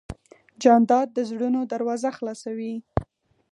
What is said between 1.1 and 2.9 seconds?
د زړونو دروازه خلاصوي.